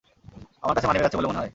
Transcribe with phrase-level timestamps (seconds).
[0.63, 1.49] আমার কাছে মানিব্যাগ আছে বলে মনে হয়?